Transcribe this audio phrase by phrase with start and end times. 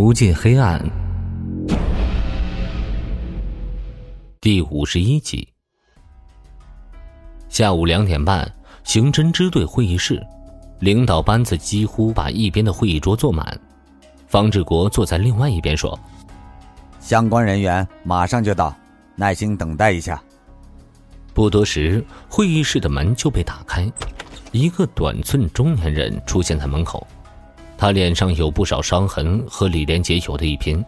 [0.00, 0.80] 无尽黑暗，
[4.40, 5.48] 第五十一集。
[7.48, 8.48] 下午两点半，
[8.84, 10.24] 刑侦支队会议室，
[10.78, 13.60] 领导班子几乎把一边的会议桌坐满。
[14.28, 15.98] 方志国坐在另外一边说
[17.00, 18.72] ：“相关人员马上就到，
[19.16, 20.22] 耐心等待一下。”
[21.34, 23.90] 不多时，会议室的门就被打开，
[24.52, 27.04] 一个短寸中年人出现在门口。
[27.78, 30.84] 他脸上有不少伤痕，和李连杰有的一拼。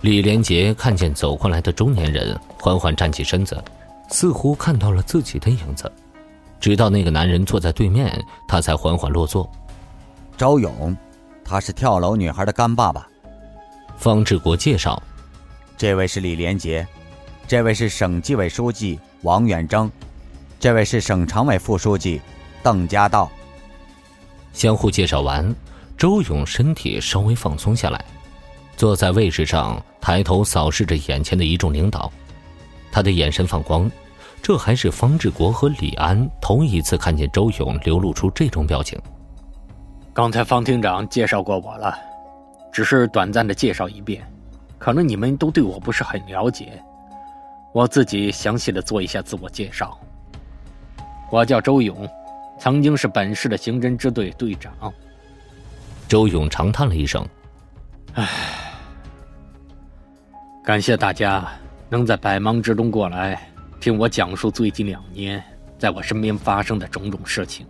[0.00, 3.56] 李连杰看见走过来的中年人，缓缓站起身子，
[4.10, 5.90] 似乎看到了自己的影子。
[6.58, 9.48] 直到那个男人坐在对面，他才缓缓落座。
[10.36, 10.96] 周勇，
[11.44, 13.06] 他是跳楼女孩的干爸爸。
[13.96, 15.00] 方志国介绍
[15.78, 16.84] ：“这位是李连杰，
[17.46, 19.88] 这位是省纪委书记王远征，
[20.58, 22.20] 这位是省常委副书记
[22.60, 23.30] 邓家道。”
[24.58, 25.54] 相互介绍完，
[25.96, 28.04] 周勇身体稍微放松下来，
[28.76, 32.10] 坐在位置上，抬头扫视着眼前的一众领导，
[32.90, 33.88] 他的眼神放光。
[34.42, 39.00] 这还是方志国和李安头一次看见周勇流露出这种表情。
[40.12, 41.96] 刚才方厅长介绍过我了，
[42.72, 44.28] 只是短暂的介绍一遍，
[44.76, 46.82] 可能你们都对我不是很了解，
[47.72, 49.96] 我自己详细的做一下自我介绍。
[51.30, 51.96] 我叫周勇。
[52.58, 54.72] 曾经是本市的刑侦支队队长。
[56.08, 57.26] 周勇长叹了一声
[58.14, 58.26] ：“唉，
[60.64, 61.46] 感谢大家
[61.88, 65.42] 能在百忙之中过来听我讲述最近两年
[65.78, 67.66] 在我身边发生的种种事情。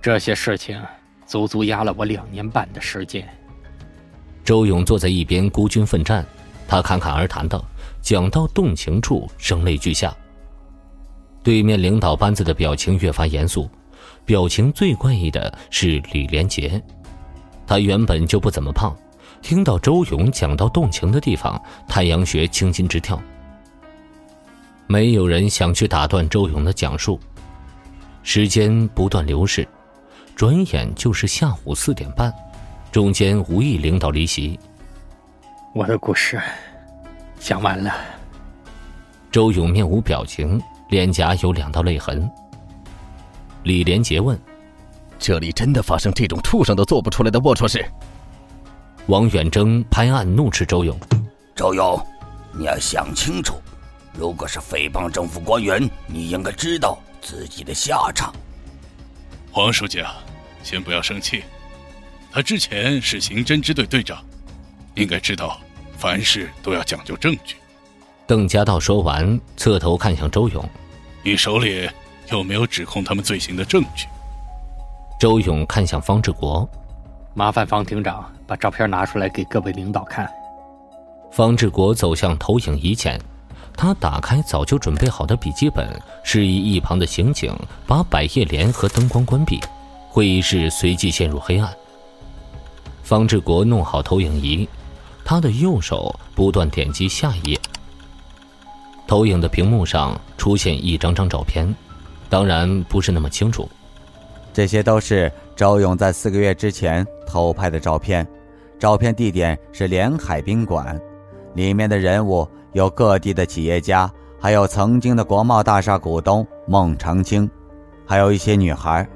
[0.00, 0.82] 这些事情
[1.24, 3.28] 足足压了我两年半的时间。”
[4.42, 6.26] 周勇坐在一边孤军奋战，
[6.66, 7.62] 他侃侃而谈的
[8.02, 10.12] ：“讲到动情处，声泪俱下。”
[11.42, 13.68] 对面领导班子的表情越发严肃，
[14.24, 16.80] 表情最怪异的是李连杰，
[17.66, 18.96] 他原本就不怎么胖，
[19.40, 23.20] 听到周勇讲到动情的地方，太阳穴青筋直跳。
[24.86, 27.18] 没有人想去打断周勇的讲述，
[28.22, 29.66] 时间不断流逝，
[30.36, 32.32] 转眼就是下午四点半，
[32.92, 34.58] 中间无意领导离席。
[35.74, 36.40] 我的故事
[37.40, 37.92] 讲完了，
[39.30, 40.62] 周勇面无表情。
[40.92, 42.30] 脸颊有两道泪痕。
[43.62, 44.38] 李连杰问
[45.18, 47.82] ：“这里真的发生这种畜生都做不出来的龌龊事？”
[49.08, 50.94] 王远征拍案怒斥周勇
[51.56, 51.98] ：“周勇，
[52.52, 53.54] 你要想清楚，
[54.12, 58.30] 如果是诽谤政府官员，你应该知道自己的下场。”
[59.50, 60.16] 黄书记啊，
[60.62, 61.42] 先不要生气，
[62.30, 64.22] 他之前是刑侦支队队长，
[64.94, 65.58] 应该知道，
[65.96, 67.56] 凡事都要讲究证据。
[68.32, 70.66] 邓家道说完，侧头看向周勇。
[71.22, 71.86] 你手里
[72.30, 74.06] 有没有指控他们罪行的证据？
[75.20, 76.66] 周勇看向方志国，
[77.34, 80.26] 麻烦方厅长把照片拿出来给各位领导看。
[81.30, 83.20] 方志国走向投影仪前，
[83.76, 85.86] 他打开早就准备好的笔记本，
[86.24, 87.54] 示意一旁的刑警
[87.86, 89.60] 把百叶帘和灯光关闭。
[90.08, 91.70] 会议室随即陷入黑暗。
[93.02, 94.66] 方志国弄好投影仪，
[95.22, 97.60] 他的右手不断点击下一页。
[99.12, 101.68] 投影的屏幕上出现一张张照片，
[102.30, 103.68] 当然不是那么清楚。
[104.54, 108.26] 这些都是周勇在四个月之前偷拍的照片，
[108.78, 110.98] 照片地点是连海宾馆，
[111.52, 117.46] 里面的人物有各地的企业家，还有曾经的国贸大厦股东孟长青，
[118.06, 119.06] 还有一些女孩。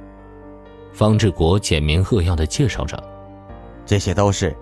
[0.93, 3.03] 方志国简明扼要的介绍着，
[3.87, 4.55] 这些都是。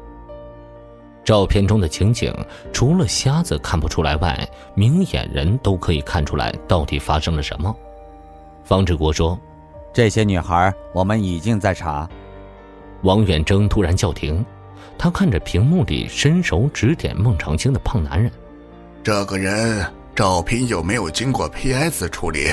[1.25, 2.33] 照片中的情景，
[2.71, 7.75] 除了瞎子看不出来外，明眼人都可以看出来到底发生了什么。
[8.63, 9.39] 方志国说
[9.91, 12.07] ：“这些女孩，我们已经在查。”
[13.03, 14.45] 王远征突然叫停，
[14.99, 18.31] 他看着屏幕里伸手指点孟长青的胖男人
[19.03, 22.49] ：“这个人照片有没有经过 PS 处理？”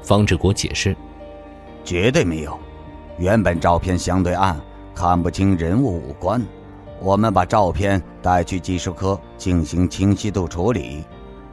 [0.00, 0.96] 方志国解释
[1.84, 2.58] ：“绝对没有，
[3.18, 4.58] 原本照片相对暗，
[4.94, 6.40] 看不清人物五官。”
[7.00, 11.04] 我们把照片带去技术科进行清晰度处理，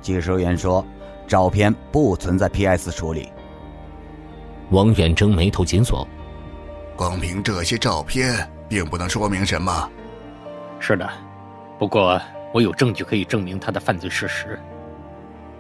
[0.02, 0.86] 技术员说，
[1.28, 3.32] 照片不存在 PS 处理。
[4.72, 6.08] 王远征眉头紧锁，
[6.96, 9.90] 光凭这些照片并不能说明什么。
[10.80, 11.08] 是的，
[11.78, 12.20] 不过
[12.52, 14.60] 我有证据可以证明他的犯罪事实。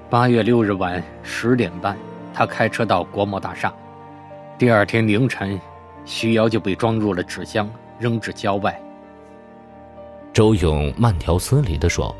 [0.09, 1.95] 八月六日晚十点半，
[2.33, 3.71] 他开车到国贸大厦，
[4.57, 5.59] 第二天凌晨，
[6.05, 8.79] 徐瑶就被装入了纸箱，扔至郊外。
[10.35, 12.13] 周勇慢条斯理地说：“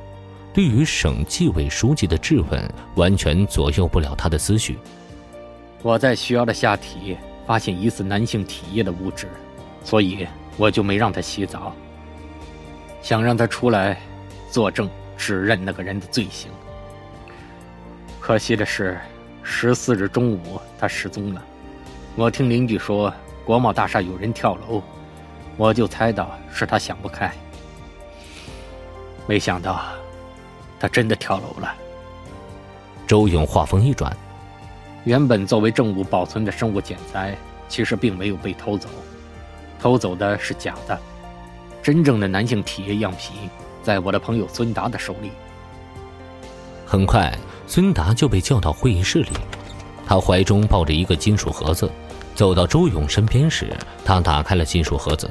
[0.55, 4.79] 对于省纪委书记的质问，完全左右不了他的思绪。
[5.83, 9.27] 我在徐瑶的下体发现疑似男性体液的物质，
[9.83, 10.25] 所以
[10.55, 11.75] 我就没让他洗澡，
[13.01, 13.99] 想让他出来
[14.49, 16.49] 作证指认那个人的罪行。
[18.21, 18.97] 可惜的是，
[19.43, 21.43] 十四日中午他失踪了。
[22.15, 23.13] 我听邻居说
[23.43, 24.81] 国贸大厦有人跳楼，
[25.57, 27.29] 我就猜到是他想不开。
[29.27, 29.81] 没想到，
[30.79, 31.73] 他真的跳楼了。
[33.07, 34.15] 周勇话锋一转，
[35.03, 37.35] 原本作为证物保存的生物检材，
[37.67, 38.87] 其实并没有被偷走，
[39.81, 40.99] 偷走的是假的。
[41.81, 43.49] 真正的男性体液样品，
[43.83, 45.31] 在我的朋友孙达的手里。
[46.85, 47.31] 很快，
[47.67, 49.29] 孙达就被叫到会议室里，
[50.05, 51.91] 他怀中抱着一个金属盒子，
[52.35, 55.29] 走到周勇身边时，他打开了金属盒子，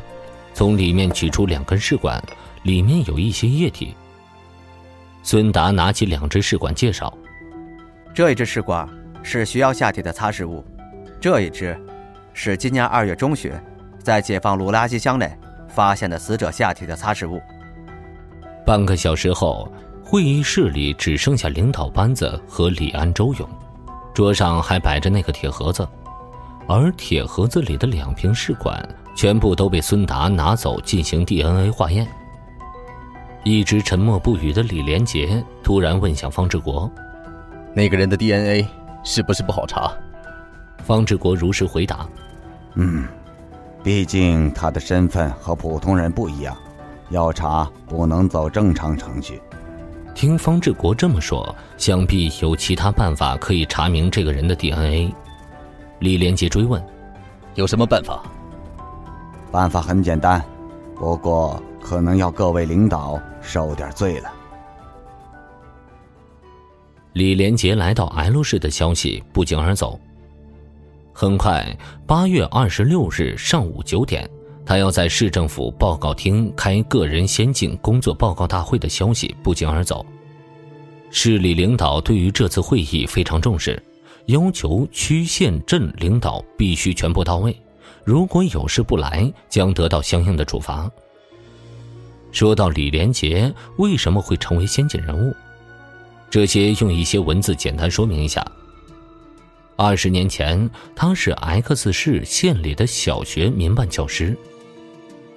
[0.52, 2.23] 从里面取出两根试管，
[2.65, 3.95] 里面有一些液体。
[5.23, 7.13] 孙达拿起两只试管，介绍。
[8.15, 8.89] 这一支试管
[9.23, 10.65] 是需要下体的擦拭物，
[11.21, 11.79] 这一支
[12.33, 13.53] 是今年二月中旬
[14.03, 15.31] 在解放路垃圾箱内
[15.69, 17.41] 发现的死者下体的擦拭物。
[18.67, 19.71] 半个小时后，
[20.03, 23.49] 会议室里只剩下领导班子和李安、周勇，
[24.15, 25.87] 桌上还摆着那个铁盒子，
[26.67, 28.83] 而铁盒子里的两瓶试管
[29.15, 32.07] 全部都被孙达拿走进行 DNA 化验。
[33.44, 36.91] 一直沉默不语的李连杰突然问向方志国。
[37.75, 38.67] 那个人的 DNA
[39.05, 39.93] 是不是不好查？
[40.82, 42.06] 方志国如实回答
[42.75, 43.06] ：“嗯，
[43.82, 46.56] 毕竟他的身份和普通人不一样，
[47.11, 49.41] 要查不能走正常程序。”
[50.14, 55.12] 听方志国这么说，想必有其他办法可以查明这个人的 DNA。
[55.99, 56.82] 李连杰追问
[57.56, 58.23] ：“有什么办法？”
[59.52, 60.43] 办法很简单，
[60.96, 64.33] 不过可能要各位领导受点罪了。
[67.13, 70.01] 李连杰来到 L 市的消息不胫而走。
[71.13, 71.65] 很快，
[72.07, 74.29] 八月二十六日上午九点，
[74.67, 80.05] 他要在市政府报告厅开个人先进工作报告大会的消息不胫而走。
[81.11, 83.81] 市里领导对于这次会议非常重视，
[84.27, 87.57] 要求区县镇领导必须全部到位，
[88.03, 90.91] 如果有事不来，将得到相应的处罚。
[92.35, 95.33] 说到李连杰为什么会成为先进人物？
[96.29, 98.45] 这些用一些文字简单说明一下。
[99.77, 104.37] 二十年前，他是 X 市县里的小学民办教师。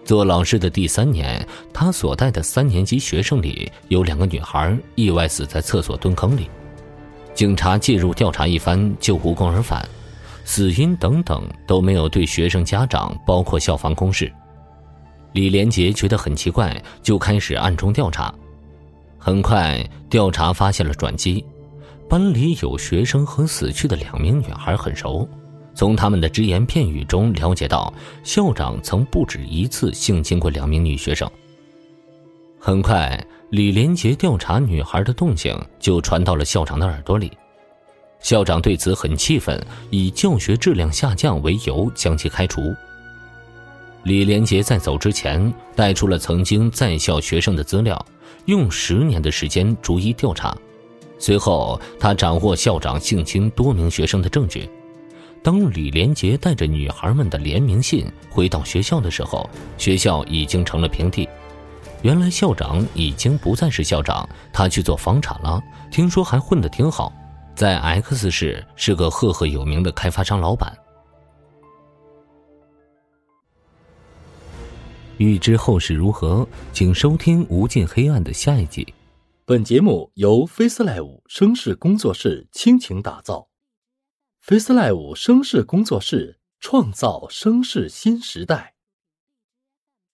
[0.03, 6.49] 做老师的第三年，他所带的三年级学生里有两个女孩意外死在厕所蹲坑里，
[7.35, 9.87] 警察介入调查一番就无功而返，
[10.45, 14.33] 死因等等都没有对学生家长包括校方公示。
[15.37, 18.33] 李连杰觉得很奇怪，就开始暗中调查。
[19.19, 21.45] 很快，调查发现了转机。
[22.09, 25.29] 班里有学生和死去的两名女孩很熟，
[25.75, 27.93] 从他们的只言片语中了解到，
[28.23, 31.29] 校长曾不止一次性侵过两名女学生。
[32.59, 37.31] 很快，李连杰调查女孩的动静就传到了校长的耳朵里，
[38.21, 42.73] 校长对此很气愤，以教学质量下降为由将其开除。
[44.07, 48.05] 李连杰在走之前带出了曾经在校学生的资料。
[48.45, 50.55] 用十年的时间逐一调查，
[51.19, 54.69] 随后他掌握校长性侵多名学生的证据。
[55.43, 61.27] 当李连杰带着女孩们的联名信回到学校的时候，学校已经成了平地。
[62.01, 65.61] 原来校长已经不再是校长，他去做房产了，
[65.91, 67.11] 听说还混得挺好，
[67.57, 70.73] 在 X 市是个赫赫有名的开发商老板。
[75.17, 78.85] 欲知后事如何，请收听《无尽黑暗》的下一集。
[79.45, 83.47] 本节目由 FaceLive 声势工作室倾情打造
[84.45, 88.76] ，FaceLive 声势工作室创造声势新时代。